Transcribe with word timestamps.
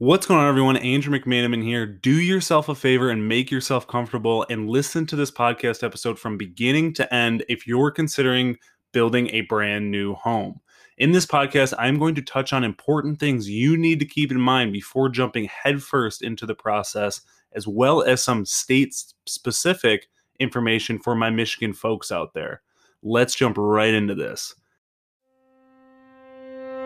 What's 0.00 0.24
going 0.24 0.40
on, 0.40 0.48
everyone? 0.48 0.78
Andrew 0.78 1.12
McManamon 1.14 1.62
here. 1.62 1.84
Do 1.84 2.22
yourself 2.22 2.70
a 2.70 2.74
favor 2.74 3.10
and 3.10 3.28
make 3.28 3.50
yourself 3.50 3.86
comfortable 3.86 4.46
and 4.48 4.66
listen 4.66 5.04
to 5.04 5.14
this 5.14 5.30
podcast 5.30 5.82
episode 5.82 6.18
from 6.18 6.38
beginning 6.38 6.94
to 6.94 7.14
end 7.14 7.44
if 7.50 7.66
you're 7.66 7.90
considering 7.90 8.56
building 8.92 9.28
a 9.34 9.42
brand 9.42 9.90
new 9.90 10.14
home. 10.14 10.58
In 10.96 11.12
this 11.12 11.26
podcast, 11.26 11.74
I'm 11.78 11.98
going 11.98 12.14
to 12.14 12.22
touch 12.22 12.54
on 12.54 12.64
important 12.64 13.20
things 13.20 13.50
you 13.50 13.76
need 13.76 14.00
to 14.00 14.06
keep 14.06 14.32
in 14.32 14.40
mind 14.40 14.72
before 14.72 15.10
jumping 15.10 15.50
headfirst 15.64 16.22
into 16.22 16.46
the 16.46 16.54
process, 16.54 17.20
as 17.52 17.68
well 17.68 18.00
as 18.00 18.22
some 18.22 18.46
state 18.46 18.94
specific 19.26 20.08
information 20.38 20.98
for 20.98 21.14
my 21.14 21.28
Michigan 21.28 21.74
folks 21.74 22.10
out 22.10 22.32
there. 22.32 22.62
Let's 23.02 23.34
jump 23.34 23.58
right 23.58 23.92
into 23.92 24.14
this. 24.14 24.54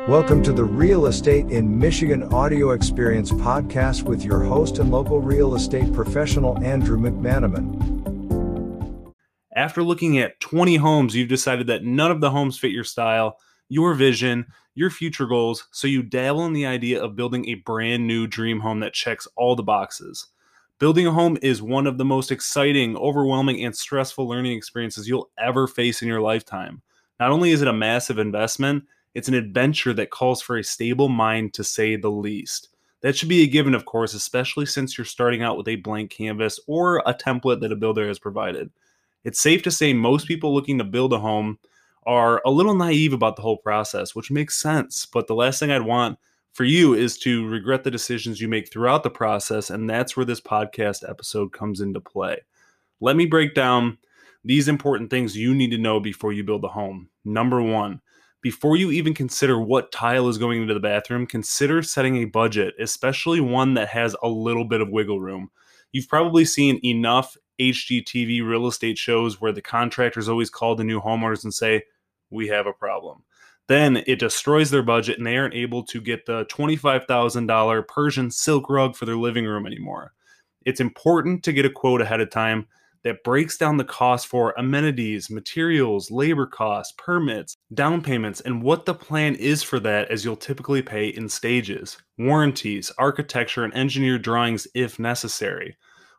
Welcome 0.09 0.43
to 0.43 0.53
the 0.53 0.65
Real 0.65 1.07
Estate 1.07 1.51
in 1.51 1.79
Michigan 1.79 2.25
Audio 2.25 2.73
Experience 2.73 3.31
podcast 3.31 4.03
with 4.03 4.23
your 4.23 4.43
host 4.43 4.79
and 4.79 4.91
local 4.91 5.19
real 5.19 5.55
estate 5.55 5.91
professional, 5.95 6.63
Andrew 6.63 6.99
McManamon. 6.99 9.15
After 9.57 9.83
looking 9.83 10.19
at 10.19 10.39
20 10.41 10.77
homes, 10.77 11.17
you've 11.17 11.31
decided 11.31 11.69
that 11.69 11.85
none 11.85 12.11
of 12.11 12.21
the 12.21 12.29
homes 12.29 12.59
fit 12.59 12.71
your 12.71 12.85
style, 12.85 13.39
your 13.71 13.95
vision, 13.95 14.45
your 14.75 14.91
future 14.91 15.25
goals, 15.25 15.69
so 15.73 15.87
you 15.87 16.03
dabble 16.03 16.45
in 16.45 16.53
the 16.53 16.67
idea 16.67 17.03
of 17.03 17.17
building 17.17 17.49
a 17.49 17.55
brand 17.55 18.07
new 18.07 18.27
dream 18.27 18.61
home 18.61 18.81
that 18.81 18.93
checks 18.93 19.27
all 19.37 19.57
the 19.57 19.63
boxes. 19.63 20.27
Building 20.79 21.07
a 21.07 21.13
home 21.13 21.39
is 21.41 21.63
one 21.63 21.87
of 21.87 21.97
the 21.97 22.05
most 22.05 22.31
exciting, 22.31 22.95
overwhelming, 22.99 23.65
and 23.65 23.75
stressful 23.75 24.29
learning 24.29 24.53
experiences 24.53 25.09
you'll 25.09 25.31
ever 25.39 25.67
face 25.67 26.03
in 26.03 26.09
your 26.09 26.21
lifetime. 26.21 26.83
Not 27.19 27.31
only 27.31 27.53
is 27.53 27.63
it 27.63 27.69
a 27.69 27.73
massive 27.73 28.19
investment, 28.19 28.85
it's 29.15 29.29
an 29.29 29.35
adventure 29.35 29.93
that 29.95 30.11
calls 30.11 30.43
for 30.43 30.57
a 30.57 30.65
stable 30.65 31.09
mind, 31.09 31.55
to 31.55 31.65
say 31.65 31.97
the 31.97 32.11
least. 32.11 32.69
That 33.01 33.17
should 33.17 33.29
be 33.29 33.43
a 33.43 33.47
given, 33.47 33.75
of 33.75 33.85
course, 33.85 34.15
especially 34.15 34.67
since 34.67 34.97
you're 34.97 35.05
starting 35.05 35.43
out 35.43 35.57
with 35.57 35.69
a 35.69 35.77
blank 35.77 36.11
canvas 36.11 36.59
or 36.67 37.03
a 37.07 37.15
template 37.15 37.61
that 37.61 37.73
a 37.73 37.77
builder 37.77 38.09
has 38.09 38.19
provided. 38.19 38.71
It's 39.25 39.41
safe 39.41 39.63
to 39.63 39.71
say 39.71 39.93
most 39.93 40.27
people 40.27 40.55
looking 40.55 40.79
to 40.79 40.85
build 40.85 41.13
a 41.13 41.19
home 41.19 41.59
are 42.07 42.43
a 42.45 42.51
little 42.51 42.75
naive 42.75 43.13
about 43.13 43.37
the 43.37 43.43
whole 43.43 43.57
process, 43.57 44.15
which 44.15 44.31
makes 44.31 44.57
sense. 44.57 45.07
But 45.07 45.27
the 45.27 45.35
last 45.35 45.59
thing 45.59 45.71
I'd 45.71 45.83
want 45.83 46.19
for 46.53 46.65
you 46.65 46.95
is 46.95 47.19
to 47.19 47.47
regret 47.49 47.85
the 47.85 47.91
decisions 47.91 48.41
you 48.41 48.49
make 48.49 48.71
throughout 48.71 49.03
the 49.03 49.11
process. 49.11 49.71
And 49.71 49.89
that's 49.89 50.17
where 50.17 50.27
this 50.27 50.41
podcast 50.41 51.09
episode 51.09 51.53
comes 51.53 51.81
into 51.81 52.01
play. 52.01 52.39
Let 53.01 53.17
me 53.17 53.27
break 53.27 53.55
down 53.55 53.99
these 54.45 54.69
important 54.69 55.11
things 55.11 55.37
you 55.37 55.55
need 55.55 55.71
to 55.71 55.79
know 55.79 56.01
before 56.01 56.33
you 56.33 56.45
build 56.45 56.65
a 56.65 56.69
home. 56.69 57.09
Number 57.25 57.63
one, 57.63 58.01
before 58.45 58.77
you 58.77 58.91
even 58.91 59.15
consider 59.15 59.59
what 59.59 59.91
tile 59.91 60.29
is 60.29 60.37
going 60.37 60.61
into 60.61 60.75
the 60.75 60.79
bathroom, 60.79 61.27
consider 61.27 61.83
setting 61.83 62.19
a 62.19 62.27
budget, 62.27 62.75
especially 62.79 63.41
one 63.41 63.73
that 63.73 63.89
has 63.89 64.15
a 64.23 64.29
little 64.29 64.67
bit 64.67 64.83
of 64.83 64.91
wiggle 64.91 65.19
room. 65.19 65.51
You've 65.93 66.11
probably 66.11 66.45
seen 66.45 66.79
enough 66.85 67.39
HGTV 67.59 68.47
real 68.47 68.67
estate 68.67 68.99
shows 68.99 69.41
where 69.41 69.51
the 69.51 69.63
contractors 69.63 70.29
always 70.29 70.51
call 70.51 70.77
the 70.77 70.85
new 70.85 71.01
homeowners 71.01 71.43
and 71.43 71.55
say, 71.55 71.85
We 72.31 72.49
have 72.49 72.67
a 72.67 72.75
problem. 72.75 73.23
Then 73.67 74.05
it 74.07 74.19
destroys 74.19 74.71
their 74.71 74.83
budget 74.83 75.17
and 75.17 75.27
they 75.27 75.39
aren't 75.39 75.55
able 75.55 75.83
to 75.85 76.03
get 76.03 76.27
the 76.27 76.45
$25,000 76.45 77.89
Persian 77.89 78.31
silk 78.31 78.69
rug 78.69 78.95
for 78.95 79.07
their 79.07 79.17
living 79.17 79.47
room 79.47 79.67
anymore. 79.67 80.13
It's 80.67 80.81
important 80.81 81.45
to 81.45 81.53
get 81.55 81.65
a 81.65 81.71
quote 81.71 82.03
ahead 82.03 82.21
of 82.21 82.29
time 82.29 82.67
that 83.05 83.23
breaks 83.23 83.57
down 83.57 83.77
the 83.77 83.85
cost 83.85 84.27
for 84.27 84.55
amenities, 84.57 85.31
materials, 85.31 86.11
labor 86.11 86.47
costs, 86.47 86.95
permits, 86.97 87.57
down 87.73 88.03
payments, 88.03 88.41
and 88.41 88.63
what 88.63 88.87
the 88.87 88.95
plan 88.95 89.35
is 89.37 89.63
for 89.63 89.79
that, 89.79 90.11
as 90.11 90.25
you'll 90.25 90.37
typically 90.37 90.83
pay 90.83 91.09
in 91.09 91.29
stages, 91.29 91.99
warranties, 92.19 92.91
architecture, 92.99 93.63
and 93.63 93.75
engineer 93.75 94.19
drawings 94.19 94.67
if 94.75 94.99
necessary. 94.99 95.77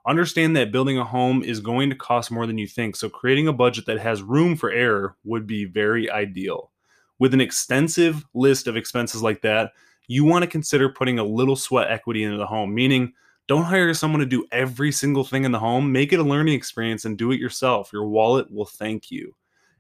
Understand 0.08 0.56
that 0.56 0.72
building 0.72 1.00
a 1.00 1.04
home 1.04 1.44
is 1.44 1.60
going 1.60 1.90
to 1.90 1.96
cost 1.96 2.30
more 2.30 2.46
than 2.46 2.60
you 2.60 2.68
think, 2.68 2.96
so 2.96 3.10
creating 3.10 3.48
a 3.48 3.54
budget 3.54 3.88
that 3.88 4.00
has 4.00 4.22
room 4.22 4.56
for 4.56 4.70
error 4.70 5.16
would 5.24 5.48
be 5.48 5.66
very 5.66 6.10
ideal. 6.12 6.72
With 7.18 7.34
an 7.34 7.42
extensive 7.42 8.24
list 8.36 8.68
of 8.68 8.78
expenses 8.78 9.24
like 9.24 9.42
that, 9.42 9.72
you 10.08 10.24
want 10.24 10.44
to 10.44 10.50
consider 10.50 10.90
putting 10.90 11.18
a 11.18 11.24
little 11.24 11.56
sweat 11.56 11.90
equity 11.90 12.24
into 12.24 12.38
the 12.38 12.46
home, 12.46 12.76
meaning 12.76 13.14
don't 13.48 13.64
hire 13.64 13.94
someone 13.94 14.20
to 14.20 14.26
do 14.26 14.46
every 14.52 14.92
single 14.92 15.24
thing 15.24 15.44
in 15.44 15.52
the 15.52 15.60
home. 15.60 15.92
Make 15.92 16.14
it 16.14 16.20
a 16.20 16.24
learning 16.24 16.56
experience 16.56 17.06
and 17.06 17.18
do 17.18 17.32
it 17.32 17.40
yourself. 17.40 17.92
Your 17.94 18.08
wallet 18.08 18.52
will 18.52 18.66
thank 18.66 19.12
you. 19.12 19.36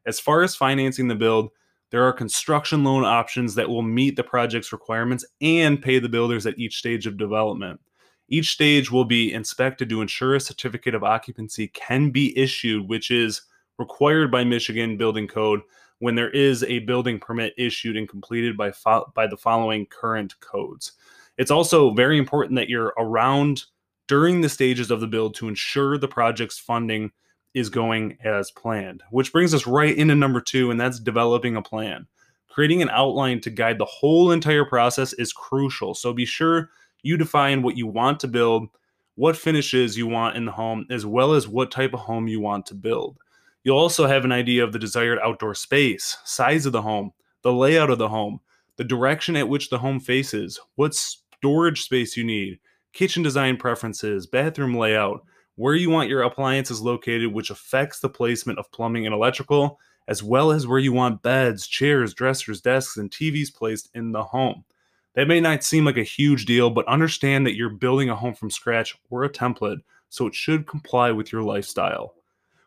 As 0.05 0.19
far 0.19 0.43
as 0.43 0.55
financing 0.55 1.07
the 1.07 1.15
build, 1.15 1.49
there 1.89 2.03
are 2.03 2.13
construction 2.13 2.83
loan 2.83 3.03
options 3.03 3.55
that 3.55 3.69
will 3.69 3.81
meet 3.81 4.15
the 4.15 4.23
project's 4.23 4.71
requirements 4.71 5.25
and 5.41 5.81
pay 5.81 5.99
the 5.99 6.09
builders 6.09 6.45
at 6.45 6.59
each 6.59 6.77
stage 6.77 7.07
of 7.07 7.17
development. 7.17 7.79
Each 8.27 8.49
stage 8.49 8.91
will 8.91 9.05
be 9.05 9.33
inspected 9.33 9.89
to 9.89 10.01
ensure 10.01 10.35
a 10.35 10.39
certificate 10.39 10.95
of 10.95 11.03
occupancy 11.03 11.67
can 11.69 12.09
be 12.09 12.37
issued, 12.37 12.87
which 12.87 13.11
is 13.11 13.41
required 13.77 14.31
by 14.31 14.43
Michigan 14.43 14.97
Building 14.97 15.27
Code 15.27 15.61
when 15.99 16.15
there 16.15 16.31
is 16.31 16.63
a 16.63 16.79
building 16.79 17.19
permit 17.19 17.53
issued 17.57 17.97
and 17.97 18.09
completed 18.09 18.57
by, 18.57 18.71
fo- 18.71 19.11
by 19.15 19.27
the 19.27 19.37
following 19.37 19.85
current 19.85 20.39
codes. 20.39 20.93
It's 21.37 21.51
also 21.51 21.91
very 21.91 22.17
important 22.17 22.55
that 22.55 22.69
you're 22.69 22.93
around 22.97 23.65
during 24.07 24.41
the 24.41 24.49
stages 24.49 24.91
of 24.91 25.01
the 25.01 25.07
build 25.07 25.35
to 25.35 25.47
ensure 25.47 25.97
the 25.97 26.07
project's 26.07 26.59
funding 26.59 27.11
is 27.53 27.69
going 27.69 28.17
as 28.23 28.51
planned. 28.51 29.01
Which 29.11 29.31
brings 29.31 29.53
us 29.53 29.65
right 29.65 29.95
into 29.95 30.15
number 30.15 30.41
two, 30.41 30.71
and 30.71 30.79
that's 30.79 30.99
developing 30.99 31.55
a 31.55 31.61
plan. 31.61 32.07
Creating 32.49 32.81
an 32.81 32.89
outline 32.89 33.41
to 33.41 33.49
guide 33.49 33.77
the 33.77 33.85
whole 33.85 34.31
entire 34.31 34.65
process 34.65 35.13
is 35.13 35.33
crucial. 35.33 35.93
So 35.93 36.13
be 36.13 36.25
sure 36.25 36.69
you 37.01 37.17
define 37.17 37.61
what 37.61 37.77
you 37.77 37.87
want 37.87 38.19
to 38.21 38.27
build, 38.27 38.67
what 39.15 39.37
finishes 39.37 39.97
you 39.97 40.07
want 40.07 40.37
in 40.37 40.45
the 40.45 40.51
home, 40.51 40.85
as 40.89 41.05
well 41.05 41.33
as 41.33 41.47
what 41.47 41.71
type 41.71 41.93
of 41.93 42.01
home 42.01 42.27
you 42.27 42.39
want 42.39 42.65
to 42.67 42.75
build. 42.75 43.17
You'll 43.63 43.77
also 43.77 44.05
have 44.05 44.25
an 44.25 44.31
idea 44.31 44.63
of 44.63 44.71
the 44.71 44.79
desired 44.79 45.19
outdoor 45.23 45.55
space, 45.55 46.17
size 46.23 46.65
of 46.65 46.71
the 46.71 46.81
home, 46.81 47.11
the 47.41 47.53
layout 47.53 47.89
of 47.89 47.97
the 47.97 48.09
home, 48.09 48.39
the 48.77 48.83
direction 48.83 49.35
at 49.35 49.49
which 49.49 49.69
the 49.69 49.79
home 49.79 49.99
faces, 49.99 50.59
what's 50.75 51.23
storage 51.45 51.83
space 51.83 52.17
you 52.17 52.23
need, 52.23 52.57
kitchen 52.91 53.21
design 53.21 53.55
preferences, 53.55 54.25
bathroom 54.25 54.75
layout, 54.75 55.23
where 55.57 55.75
you 55.75 55.91
want 55.91 56.09
your 56.09 56.23
appliances 56.23 56.81
located, 56.81 57.31
which 57.31 57.51
affects 57.51 57.99
the 57.99 58.09
placement 58.09 58.57
of 58.57 58.71
plumbing 58.71 59.05
and 59.05 59.13
electrical, 59.13 59.79
as 60.07 60.23
well 60.23 60.51
as 60.51 60.65
where 60.65 60.79
you 60.79 60.91
want 60.91 61.21
beds, 61.21 61.67
chairs, 61.67 62.15
dressers, 62.15 62.61
desks, 62.61 62.97
and 62.97 63.11
TVs 63.11 63.53
placed 63.53 63.91
in 63.93 64.11
the 64.11 64.23
home. 64.23 64.63
That 65.13 65.27
may 65.27 65.39
not 65.39 65.63
seem 65.63 65.85
like 65.85 65.97
a 65.97 66.03
huge 66.03 66.45
deal, 66.45 66.71
but 66.71 66.87
understand 66.87 67.45
that 67.45 67.55
you're 67.55 67.69
building 67.69 68.09
a 68.09 68.15
home 68.15 68.33
from 68.33 68.49
scratch 68.49 68.97
or 69.11 69.23
a 69.23 69.29
template, 69.29 69.81
so 70.09 70.25
it 70.25 70.33
should 70.33 70.65
comply 70.65 71.11
with 71.11 71.31
your 71.31 71.43
lifestyle. 71.43 72.15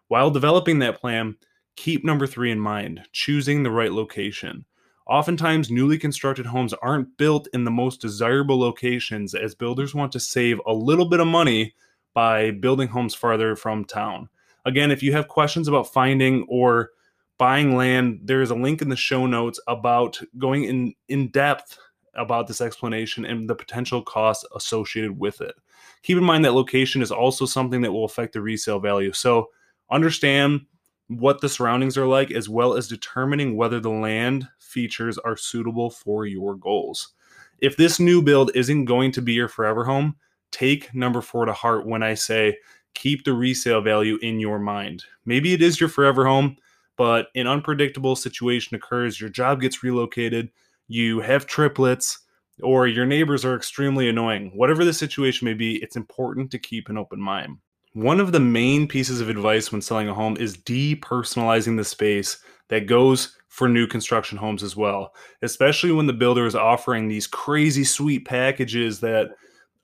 While 0.07 0.31
developing 0.31 0.79
that 0.79 1.01
plan, 1.01 1.35
keep 1.75 2.05
number 2.05 2.29
three 2.29 2.53
in 2.53 2.61
mind 2.61 3.01
choosing 3.11 3.65
the 3.65 3.73
right 3.73 3.93
location. 3.93 4.67
Oftentimes, 5.09 5.71
newly 5.71 5.97
constructed 5.97 6.45
homes 6.45 6.75
aren't 6.75 7.17
built 7.17 7.49
in 7.55 7.65
the 7.65 7.71
most 7.71 8.01
desirable 8.01 8.59
locations 8.59 9.35
as 9.35 9.55
builders 9.55 9.95
want 9.95 10.13
to 10.13 10.21
save 10.21 10.61
a 10.67 10.73
little 10.73 11.09
bit 11.09 11.21
of 11.21 11.27
money 11.27 11.75
by 12.13 12.51
building 12.51 12.89
homes 12.89 13.15
farther 13.15 13.57
from 13.57 13.85
town. 13.85 14.29
Again, 14.67 14.91
if 14.91 15.03
you 15.03 15.13
have 15.13 15.29
questions 15.29 15.67
about 15.67 15.93
finding 15.93 16.45
or 16.49 16.91
buying 17.39 17.75
land, 17.75 18.21
there 18.25 18.43
is 18.43 18.51
a 18.51 18.55
link 18.55 18.83
in 18.83 18.91
the 18.91 18.97
show 18.97 19.27
notes 19.27 19.59
about 19.67 20.21
going 20.37 20.65
in, 20.65 20.95
in 21.09 21.29
depth 21.31 21.79
about 22.15 22.47
this 22.47 22.61
explanation 22.61 23.25
and 23.25 23.49
the 23.49 23.55
potential 23.55 24.03
costs 24.03 24.45
associated 24.55 25.19
with 25.19 25.41
it. 25.41 25.55
Keep 26.03 26.19
in 26.19 26.25
mind 26.25 26.45
that 26.45 26.53
location 26.53 27.01
is 27.01 27.13
also 27.13 27.47
something 27.47 27.81
that 27.81 27.93
will 27.93 28.05
affect 28.05 28.35
the 28.35 28.43
resale 28.43 28.81
value. 28.81 29.13
So 29.13 29.49
understand 29.91 30.67
what 31.09 31.41
the 31.41 31.49
surroundings 31.49 31.97
are 31.97 32.07
like, 32.07 32.31
as 32.31 32.49
well 32.49 32.75
as 32.75 32.89
determining 32.89 33.57
whether 33.57 33.81
the 33.81 33.91
land 33.91 34.49
features 34.59 35.19
are 35.19 35.37
suitable 35.37 35.91
for 35.91 36.27
your 36.27 36.55
goals. 36.55 37.15
If 37.59 37.77
this 37.77 37.99
new 37.99 38.23
build 38.23 38.51
isn't 38.55 38.85
going 38.85 39.13
to 39.13 39.23
be 39.23 39.33
your 39.33 39.49
forever 39.49 39.85
home, 39.85 40.17
take 40.53 40.95
number 40.95 41.21
four 41.21 41.45
to 41.47 41.53
heart 41.53 41.87
when 41.87 42.03
I 42.03 42.15
say 42.15 42.57
keep 42.95 43.25
the 43.25 43.33
resale 43.33 43.81
value 43.81 44.19
in 44.23 44.39
your 44.41 44.59
mind. 44.59 45.05
Maybe 45.25 45.53
it 45.53 45.63
is 45.63 45.81
your 45.81 45.89
forever 45.89 46.27
home, 46.27 46.57
but 46.97 47.29
an 47.35 47.47
unpredictable 47.47 48.17
situation 48.17 48.75
occurs, 48.77 49.21
your 49.21 49.31
job 49.31 49.61
gets 49.61 49.83
relocated, 49.83 50.51
you 50.89 51.21
have 51.21 51.47
triplets, 51.47 52.21
or 52.61 52.87
your 52.87 53.07
neighbors 53.07 53.45
are 53.45 53.55
extremely 53.55 54.09
annoying. 54.09 54.51
Whatever 54.55 54.85
the 54.85 54.93
situation 54.93 55.45
may 55.45 55.55
be, 55.55 55.77
it's 55.83 55.97
important 55.97 56.51
to 56.51 56.59
keep 56.59 56.89
an 56.89 56.99
open 56.99 57.21
mind. 57.21 57.59
One 57.99 58.21
of 58.21 58.31
the 58.31 58.39
main 58.39 58.87
pieces 58.87 59.21
of 59.21 59.29
advice 59.29 59.73
when 59.73 59.83
selling 59.83 60.09
a 60.09 60.15
home 60.15 60.37
is 60.37 60.57
depersonalizing 60.57 61.77
the 61.77 61.83
space 61.83 62.39
that 62.69 62.87
goes 62.87 63.37
for 63.49 63.69
new 63.69 63.89
construction 63.89 64.39
homes 64.39 64.63
as 64.63 64.77
well, 64.77 65.17
especially 65.43 65.91
when 65.91 66.07
the 66.07 66.13
builder 66.13 66.47
is 66.47 66.55
offering 66.55 67.09
these 67.09 67.27
crazy 67.27 67.83
sweet 67.83 68.25
packages 68.25 69.01
that 69.01 69.31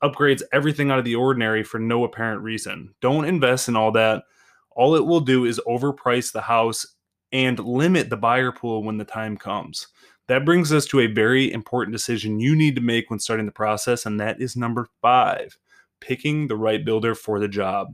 upgrades 0.01 0.45
everything 0.53 0.93
out 0.93 1.01
of 1.01 1.05
the 1.05 1.17
ordinary 1.17 1.65
for 1.65 1.81
no 1.81 2.05
apparent 2.05 2.41
reason. 2.41 2.95
Don't 3.01 3.25
invest 3.25 3.69
in 3.69 3.75
all 3.75 3.91
that. 3.91 4.23
All 4.77 4.95
it 4.95 5.05
will 5.05 5.19
do 5.19 5.45
is 5.45 5.61
overprice 5.67 6.31
the 6.31 6.41
house 6.41 6.87
and 7.33 7.59
limit 7.59 8.11
the 8.11 8.17
buyer 8.17 8.53
pool 8.53 8.85
when 8.85 8.97
the 8.97 9.05
time 9.05 9.37
comes. 9.37 9.89
That 10.29 10.45
brings 10.45 10.73
us 10.73 10.87
to 10.87 11.01
a 11.01 11.09
very 11.09 11.53
important 11.53 11.93
decision 11.93 12.39
you 12.39 12.55
need 12.55 12.77
to 12.77 12.81
make 12.81 13.11
when 13.11 13.19
starting 13.19 13.47
the 13.47 13.51
process, 13.51 14.07
and 14.07 14.21
that 14.21 14.41
is 14.41 14.55
number 14.55 14.87
five 15.03 15.59
picking 15.99 16.47
the 16.47 16.57
right 16.57 16.85
builder 16.85 17.17
for 17.17 17.41
the 17.41 17.49
job. 17.49 17.89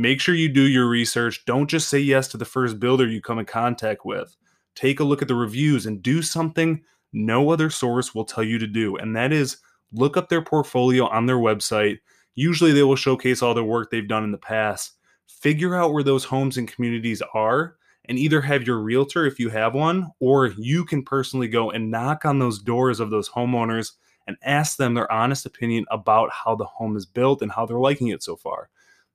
Make 0.00 0.20
sure 0.20 0.36
you 0.36 0.48
do 0.48 0.62
your 0.62 0.88
research. 0.88 1.44
Don't 1.44 1.68
just 1.68 1.88
say 1.88 1.98
yes 1.98 2.28
to 2.28 2.36
the 2.36 2.44
first 2.44 2.78
builder 2.78 3.06
you 3.06 3.20
come 3.20 3.40
in 3.40 3.46
contact 3.46 4.06
with. 4.06 4.36
Take 4.76 5.00
a 5.00 5.04
look 5.04 5.22
at 5.22 5.28
the 5.28 5.34
reviews 5.34 5.86
and 5.86 6.00
do 6.00 6.22
something 6.22 6.82
no 7.12 7.50
other 7.50 7.68
source 7.68 8.14
will 8.14 8.24
tell 8.24 8.44
you 8.44 8.58
to 8.58 8.66
do, 8.66 8.96
and 8.96 9.16
that 9.16 9.32
is 9.32 9.56
look 9.92 10.16
up 10.16 10.28
their 10.28 10.42
portfolio 10.42 11.06
on 11.08 11.26
their 11.26 11.38
website. 11.38 11.98
Usually, 12.34 12.72
they 12.72 12.82
will 12.84 12.96
showcase 12.96 13.42
all 13.42 13.54
the 13.54 13.64
work 13.64 13.90
they've 13.90 14.06
done 14.06 14.22
in 14.22 14.30
the 14.30 14.38
past. 14.38 14.92
Figure 15.26 15.74
out 15.74 15.92
where 15.92 16.04
those 16.04 16.24
homes 16.24 16.56
and 16.56 16.72
communities 16.72 17.22
are 17.34 17.76
and 18.04 18.18
either 18.18 18.40
have 18.40 18.66
your 18.66 18.78
realtor, 18.78 19.26
if 19.26 19.38
you 19.38 19.48
have 19.48 19.74
one, 19.74 20.10
or 20.20 20.46
you 20.58 20.84
can 20.84 21.02
personally 21.02 21.48
go 21.48 21.70
and 21.70 21.90
knock 21.90 22.24
on 22.24 22.38
those 22.38 22.58
doors 22.58 23.00
of 23.00 23.10
those 23.10 23.28
homeowners 23.28 23.92
and 24.26 24.36
ask 24.42 24.76
them 24.76 24.94
their 24.94 25.10
honest 25.10 25.44
opinion 25.44 25.84
about 25.90 26.30
how 26.30 26.54
the 26.54 26.64
home 26.64 26.96
is 26.96 27.06
built 27.06 27.42
and 27.42 27.50
how 27.50 27.66
they're 27.66 27.78
liking 27.78 28.08
it 28.08 28.22
so 28.22 28.36
far. 28.36 28.68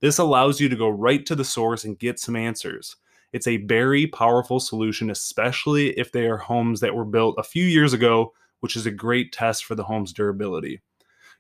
This 0.04 0.18
allows 0.18 0.60
you 0.60 0.68
to 0.68 0.76
go 0.76 0.90
right 0.90 1.26
to 1.28 1.34
the 1.34 1.46
source 1.46 1.86
and 1.86 1.98
get 1.98 2.20
some 2.20 2.36
answers. 2.36 2.98
It's 3.32 3.48
a 3.48 3.66
very 3.66 4.06
powerful 4.06 4.60
solution, 4.60 5.10
especially 5.10 5.98
if 5.98 6.12
they 6.12 6.26
are 6.26 6.36
homes 6.36 6.82
that 6.82 6.94
were 6.94 7.06
built 7.06 7.36
a 7.38 7.44
few 7.44 7.64
years 7.64 7.94
ago, 7.94 8.34
which 8.60 8.76
is 8.76 8.86
a 8.86 8.92
great 8.92 9.32
test 9.32 9.64
for 9.64 9.76
the 9.76 9.84
home's 9.86 10.12
durability. 10.12 10.82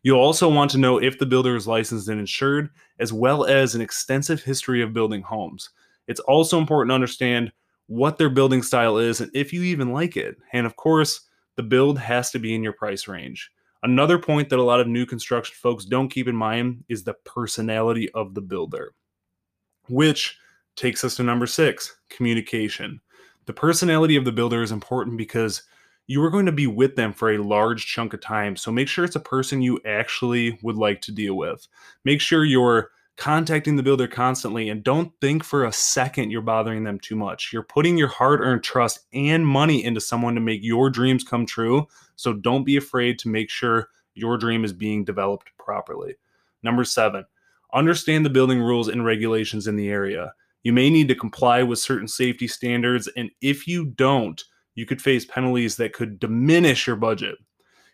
You'll 0.01 0.21
also 0.21 0.47
want 0.47 0.71
to 0.71 0.77
know 0.77 0.97
if 0.97 1.19
the 1.19 1.25
builder 1.25 1.57
is 1.57 1.67
licensed 1.67 2.07
and 2.07 2.21
insured, 2.21 2.69
as 2.99 3.11
well 3.11 3.43
as 3.43 3.75
an 3.75 3.81
extensive 3.81 4.41
history 4.41 4.81
of 4.81 4.93
building 4.93 5.23
homes. 5.23 5.69
It's 6.07 6.21
also 6.21 6.57
important 6.57 6.91
to 6.91 6.95
understand 6.95 7.51
what 7.87 8.17
their 8.17 8.29
building 8.29 8.63
style 8.63 8.97
is 8.97 9.19
and 9.19 9.29
if 9.33 9.51
you 9.51 9.63
even 9.63 9.91
like 9.91 10.15
it. 10.15 10.37
And 10.53 10.65
of 10.65 10.77
course, 10.77 11.19
the 11.57 11.63
build 11.63 11.99
has 11.99 12.31
to 12.31 12.39
be 12.39 12.55
in 12.55 12.63
your 12.63 12.71
price 12.71 13.09
range. 13.09 13.51
Another 13.83 14.17
point 14.17 14.49
that 14.49 14.59
a 14.59 14.63
lot 14.63 14.79
of 14.79 14.87
new 14.87 15.05
construction 15.05 15.55
folks 15.59 15.83
don't 15.83 16.09
keep 16.09 16.27
in 16.27 16.35
mind 16.35 16.85
is 16.87 17.03
the 17.03 17.15
personality 17.25 18.09
of 18.13 18.33
the 18.33 18.41
builder, 18.41 18.93
which 19.89 20.37
takes 20.75 21.03
us 21.03 21.15
to 21.17 21.23
number 21.23 21.45
six 21.45 21.97
communication. 22.09 23.01
The 23.45 23.53
personality 23.53 24.15
of 24.15 24.23
the 24.23 24.31
builder 24.31 24.63
is 24.63 24.71
important 24.71 25.17
because 25.17 25.63
you 26.07 26.23
are 26.23 26.29
going 26.29 26.45
to 26.45 26.51
be 26.51 26.67
with 26.67 26.95
them 26.95 27.13
for 27.13 27.31
a 27.31 27.43
large 27.43 27.85
chunk 27.85 28.13
of 28.13 28.21
time. 28.21 28.55
So 28.55 28.71
make 28.71 28.87
sure 28.87 29.03
it's 29.03 29.17
a 29.17 29.21
person 29.21 29.61
you 29.61 29.79
actually 29.85 30.57
would 30.61 30.77
like 30.77 31.01
to 31.01 31.11
deal 31.11 31.35
with. 31.35 31.67
Make 32.05 32.21
sure 32.21 32.45
you're 32.45 32.91
contacting 33.15 33.75
the 33.75 33.83
builder 33.83 34.07
constantly 34.07 34.69
and 34.69 34.83
don't 34.83 35.11
think 35.21 35.43
for 35.43 35.65
a 35.65 35.71
second 35.71 36.31
you're 36.31 36.41
bothering 36.41 36.83
them 36.83 36.99
too 36.99 37.15
much. 37.15 37.51
You're 37.53 37.63
putting 37.63 37.97
your 37.97 38.07
hard 38.07 38.41
earned 38.41 38.63
trust 38.63 39.01
and 39.13 39.45
money 39.45 39.83
into 39.83 40.01
someone 40.01 40.35
to 40.35 40.41
make 40.41 40.63
your 40.63 40.89
dreams 40.89 41.23
come 41.23 41.45
true. 41.45 41.87
So 42.15 42.33
don't 42.33 42.63
be 42.63 42.77
afraid 42.77 43.19
to 43.19 43.29
make 43.29 43.49
sure 43.49 43.89
your 44.15 44.37
dream 44.37 44.63
is 44.63 44.73
being 44.73 45.03
developed 45.03 45.49
properly. 45.57 46.15
Number 46.63 46.83
seven, 46.83 47.25
understand 47.73 48.25
the 48.25 48.29
building 48.29 48.61
rules 48.61 48.87
and 48.87 49.05
regulations 49.05 49.67
in 49.67 49.75
the 49.75 49.89
area. 49.89 50.33
You 50.63 50.73
may 50.73 50.89
need 50.89 51.07
to 51.09 51.15
comply 51.15 51.61
with 51.61 51.79
certain 51.79 52.07
safety 52.07 52.47
standards, 52.47 53.09
and 53.17 53.29
if 53.41 53.67
you 53.67 53.85
don't, 53.85 54.41
you 54.75 54.85
could 54.85 55.01
face 55.01 55.25
penalties 55.25 55.75
that 55.75 55.93
could 55.93 56.19
diminish 56.19 56.87
your 56.87 56.95
budget. 56.95 57.35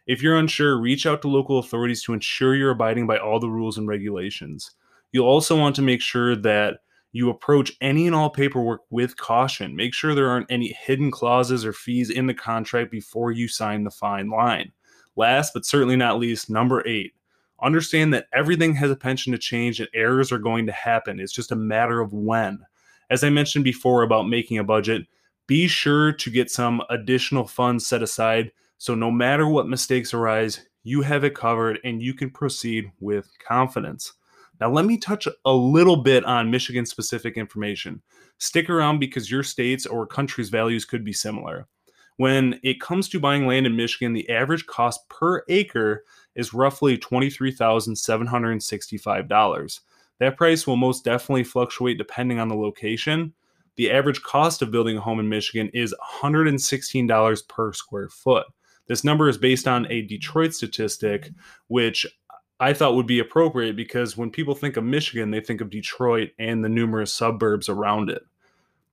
If 0.05 0.21
you're 0.21 0.37
unsure, 0.37 0.79
reach 0.79 1.05
out 1.05 1.21
to 1.23 1.27
local 1.27 1.59
authorities 1.59 2.03
to 2.03 2.13
ensure 2.13 2.55
you're 2.55 2.71
abiding 2.71 3.07
by 3.07 3.17
all 3.17 3.39
the 3.39 3.49
rules 3.49 3.77
and 3.77 3.87
regulations. 3.87 4.71
You'll 5.11 5.27
also 5.27 5.57
want 5.57 5.75
to 5.77 5.81
make 5.81 6.01
sure 6.01 6.35
that 6.35 6.79
you 7.11 7.29
approach 7.29 7.71
any 7.81 8.05
and 8.05 8.15
all 8.15 8.29
paperwork 8.29 8.81
with 8.89 9.17
caution. 9.17 9.75
Make 9.75 9.93
sure 9.93 10.13
there 10.13 10.29
aren't 10.29 10.51
any 10.51 10.75
hidden 10.79 11.09
clauses 11.09 11.65
or 11.65 11.73
fees 11.73 12.09
in 12.09 12.27
the 12.27 12.33
contract 12.33 12.91
before 12.91 13.31
you 13.31 13.47
sign 13.47 13.83
the 13.83 13.91
fine 13.91 14.29
line. 14.29 14.71
Last 15.15 15.53
but 15.53 15.65
certainly 15.65 15.95
not 15.95 16.19
least, 16.19 16.49
number 16.49 16.87
eight, 16.87 17.13
understand 17.61 18.13
that 18.13 18.27
everything 18.31 18.75
has 18.75 18.91
a 18.91 18.95
pension 18.95 19.31
to 19.31 19.39
change 19.39 19.79
and 19.79 19.89
errors 19.93 20.31
are 20.31 20.37
going 20.37 20.67
to 20.67 20.71
happen. 20.71 21.19
It's 21.19 21.33
just 21.33 21.51
a 21.51 21.55
matter 21.55 21.99
of 21.99 22.13
when. 22.13 22.59
As 23.09 23.23
I 23.23 23.29
mentioned 23.29 23.63
before 23.63 24.03
about 24.03 24.29
making 24.29 24.59
a 24.59 24.63
budget, 24.63 25.07
be 25.47 25.67
sure 25.67 26.11
to 26.11 26.29
get 26.29 26.51
some 26.51 26.83
additional 26.89 27.47
funds 27.47 27.87
set 27.87 28.03
aside 28.03 28.51
so 28.79 28.95
no 28.95 29.11
matter 29.11 29.45
what 29.45 29.67
mistakes 29.67 30.13
arise, 30.13 30.65
you 30.83 31.01
have 31.01 31.25
it 31.25 31.35
covered 31.35 31.79
and 31.83 32.01
you 32.01 32.13
can 32.13 32.29
proceed 32.29 32.89
with 33.01 33.29
confidence. 33.45 34.13
Now, 34.59 34.71
let 34.71 34.85
me 34.85 34.97
touch 34.97 35.27
a 35.45 35.53
little 35.53 35.97
bit 35.97 36.25
on 36.25 36.51
Michigan 36.51 36.85
specific 36.85 37.37
information. 37.37 38.01
Stick 38.39 38.69
around 38.69 38.99
because 38.99 39.31
your 39.31 39.43
state's 39.43 39.85
or 39.85 40.05
country's 40.05 40.49
values 40.49 40.83
could 40.85 41.05
be 41.05 41.13
similar. 41.13 41.67
When 42.17 42.59
it 42.63 42.81
comes 42.81 43.07
to 43.09 43.19
buying 43.19 43.47
land 43.47 43.65
in 43.65 43.77
Michigan, 43.77 44.11
the 44.11 44.29
average 44.29 44.65
cost 44.65 45.07
per 45.07 45.45
acre 45.47 46.03
is 46.35 46.53
roughly 46.53 46.97
$23,765. 46.97 49.79
That 50.19 50.35
price 50.35 50.67
will 50.67 50.75
most 50.75 51.05
definitely 51.05 51.45
fluctuate 51.45 51.97
depending 51.97 52.39
on 52.39 52.49
the 52.49 52.55
location. 52.55 53.33
The 53.77 53.89
average 53.89 54.21
cost 54.23 54.61
of 54.61 54.71
building 54.71 54.97
a 54.97 55.01
home 55.01 55.21
in 55.21 55.29
Michigan 55.29 55.69
is 55.73 55.95
$116 56.21 57.47
per 57.47 57.71
square 57.71 58.09
foot. 58.09 58.45
This 58.87 59.05
number 59.05 59.29
is 59.29 59.37
based 59.37 59.69
on 59.69 59.89
a 59.89 60.01
Detroit 60.01 60.53
statistic, 60.53 61.29
which 61.67 62.05
I 62.59 62.73
thought 62.73 62.95
would 62.95 63.07
be 63.07 63.19
appropriate 63.19 63.75
because 63.75 64.17
when 64.17 64.31
people 64.31 64.53
think 64.53 64.75
of 64.75 64.83
Michigan, 64.83 65.31
they 65.31 65.39
think 65.39 65.61
of 65.61 65.69
Detroit 65.69 66.31
and 66.37 66.63
the 66.63 66.69
numerous 66.69 67.13
suburbs 67.13 67.69
around 67.69 68.09
it. 68.09 68.23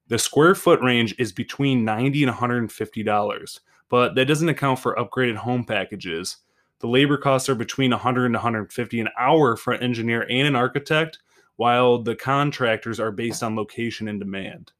The 0.09 0.19
square 0.19 0.55
foot 0.55 0.81
range 0.81 1.17
is 1.19 1.33
between 1.33 1.85
90 1.85 2.23
and 2.23 2.31
150 2.31 3.03
dollars, 3.03 3.61
but 3.89 4.15
that 4.15 4.27
doesn't 4.27 4.49
account 4.49 4.79
for 4.79 4.95
upgraded 4.95 5.37
home 5.37 5.65
packages. 5.65 6.37
The 6.79 6.87
labor 6.87 7.17
costs 7.17 7.49
are 7.49 7.57
between 7.57 7.91
100 7.91 8.27
and 8.27 8.35
150 8.35 9.01
an 9.01 9.09
hour 9.19 9.57
for 9.57 9.73
an 9.73 9.83
engineer 9.83 10.27
and 10.31 10.47
an 10.47 10.55
architect, 10.55 11.19
while 11.57 11.99
the 11.99 12.15
contractors 12.15 13.01
are 13.01 13.11
based 13.11 13.43
on 13.43 13.57
location 13.57 14.07
and 14.07 14.21
demand. 14.21 14.73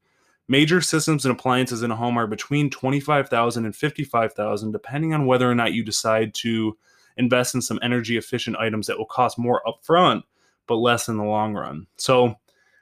Major 0.47 0.79
systems 0.79 1.25
and 1.25 1.33
appliances 1.33 1.83
in 1.83 1.91
a 1.91 1.95
home 1.95 2.17
are 2.17 2.27
between 2.27 2.69
25,000 2.69 3.65
and 3.65 3.75
55,000 3.75 4.71
depending 4.71 5.13
on 5.13 5.25
whether 5.25 5.49
or 5.49 5.55
not 5.55 5.73
you 5.73 5.83
decide 5.83 6.33
to 6.35 6.77
invest 7.17 7.55
in 7.55 7.61
some 7.61 7.79
energy 7.81 8.17
efficient 8.17 8.57
items 8.57 8.87
that 8.87 8.97
will 8.97 9.05
cost 9.05 9.37
more 9.37 9.61
upfront 9.65 10.23
but 10.67 10.75
less 10.75 11.07
in 11.07 11.17
the 11.17 11.23
long 11.23 11.53
run. 11.53 11.87
So 11.97 12.35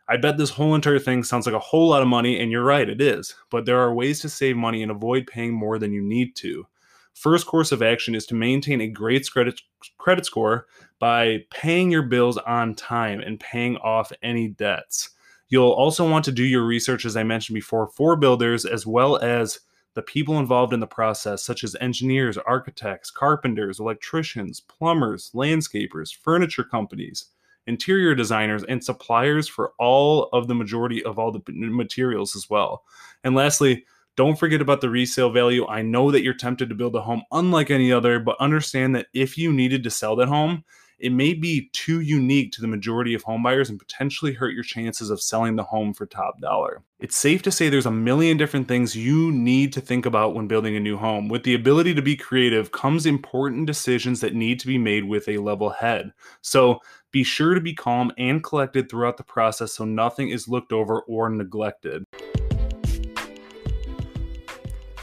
I 0.07 0.17
bet 0.17 0.37
this 0.37 0.49
whole 0.49 0.75
entire 0.75 0.99
thing 0.99 1.23
sounds 1.23 1.45
like 1.45 1.55
a 1.55 1.59
whole 1.59 1.89
lot 1.89 2.01
of 2.01 2.07
money, 2.07 2.39
and 2.39 2.51
you're 2.51 2.63
right, 2.63 2.87
it 2.87 3.01
is. 3.01 3.35
But 3.49 3.65
there 3.65 3.79
are 3.79 3.93
ways 3.93 4.19
to 4.21 4.29
save 4.29 4.57
money 4.57 4.83
and 4.83 4.91
avoid 4.91 5.27
paying 5.27 5.53
more 5.53 5.79
than 5.79 5.93
you 5.93 6.01
need 6.01 6.35
to. 6.37 6.67
First 7.13 7.47
course 7.47 7.71
of 7.71 7.81
action 7.81 8.13
is 8.13 8.25
to 8.27 8.35
maintain 8.35 8.81
a 8.81 8.87
great 8.87 9.29
credit 9.31 9.61
credit 9.97 10.25
score 10.25 10.67
by 10.99 11.45
paying 11.49 11.89
your 11.89 12.03
bills 12.03 12.37
on 12.37 12.75
time 12.75 13.21
and 13.21 13.39
paying 13.39 13.77
off 13.77 14.11
any 14.21 14.49
debts. 14.49 15.11
You'll 15.47 15.71
also 15.71 16.09
want 16.09 16.25
to 16.25 16.31
do 16.31 16.43
your 16.43 16.65
research, 16.65 17.05
as 17.05 17.15
I 17.15 17.23
mentioned 17.23 17.55
before, 17.55 17.87
for 17.87 18.15
builders 18.15 18.65
as 18.65 18.85
well 18.85 19.17
as 19.17 19.59
the 19.95 20.01
people 20.01 20.39
involved 20.39 20.73
in 20.73 20.81
the 20.81 20.87
process, 20.87 21.43
such 21.43 21.63
as 21.63 21.75
engineers, 21.79 22.37
architects, 22.37 23.09
carpenters, 23.09 23.79
electricians, 23.79 24.59
plumbers, 24.59 25.31
landscapers, 25.33 26.13
furniture 26.13 26.65
companies, 26.65 27.25
interior 27.65 28.13
designers, 28.13 28.63
and 28.65 28.83
suppliers 28.83 29.47
for 29.47 29.71
all 29.79 30.29
of 30.33 30.47
the 30.47 30.55
majority 30.55 31.03
of 31.03 31.17
all 31.17 31.31
the 31.31 31.41
materials 31.47 32.35
as 32.35 32.49
well. 32.49 32.83
And 33.23 33.35
lastly, 33.35 33.85
don't 34.17 34.37
forget 34.37 34.61
about 34.61 34.81
the 34.81 34.89
resale 34.89 35.29
value. 35.29 35.65
I 35.67 35.81
know 35.81 36.11
that 36.11 36.23
you're 36.23 36.33
tempted 36.33 36.69
to 36.69 36.75
build 36.75 36.95
a 36.95 37.01
home 37.01 37.23
unlike 37.31 37.71
any 37.71 37.91
other, 37.91 38.19
but 38.19 38.39
understand 38.39 38.95
that 38.95 39.07
if 39.13 39.37
you 39.37 39.51
needed 39.51 39.83
to 39.83 39.89
sell 39.89 40.15
that 40.17 40.27
home, 40.27 40.63
it 41.05 41.11
may 41.11 41.35
be 41.35 41.69
too 41.71 42.01
unique 42.01 42.51
to 42.51 42.61
the 42.61 42.67
majority 42.67 43.13
of 43.13 43.23
homebuyers 43.23 43.69
and 43.69 43.77
potentially 43.77 44.33
hurt 44.33 44.55
your 44.55 44.63
chances 44.63 45.11
of 45.11 45.21
selling 45.21 45.55
the 45.55 45.61
home 45.61 45.93
for 45.93 46.07
top 46.07 46.41
dollar. 46.41 46.81
It's 46.99 47.15
safe 47.15 47.43
to 47.43 47.51
say 47.51 47.69
there's 47.69 47.85
a 47.85 47.91
million 47.91 48.37
different 48.37 48.67
things 48.67 48.95
you 48.95 49.31
need 49.31 49.71
to 49.73 49.81
think 49.81 50.07
about 50.07 50.33
when 50.33 50.47
building 50.47 50.75
a 50.75 50.79
new 50.79 50.97
home. 50.97 51.29
With 51.29 51.43
the 51.43 51.53
ability 51.53 51.93
to 51.93 52.01
be 52.01 52.15
creative 52.15 52.71
comes 52.71 53.05
important 53.05 53.67
decisions 53.67 54.19
that 54.21 54.33
need 54.33 54.59
to 54.61 54.67
be 54.67 54.79
made 54.79 55.03
with 55.03 55.29
a 55.29 55.37
level 55.37 55.69
head. 55.69 56.11
So 56.41 56.79
be 57.11 57.23
sure 57.23 57.53
to 57.53 57.61
be 57.61 57.75
calm 57.75 58.11
and 58.17 58.43
collected 58.43 58.89
throughout 58.89 59.17
the 59.17 59.23
process 59.23 59.73
so 59.73 59.85
nothing 59.85 60.29
is 60.29 60.47
looked 60.47 60.73
over 60.73 61.01
or 61.01 61.29
neglected. 61.29 62.03